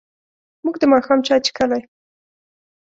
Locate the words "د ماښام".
0.81-1.19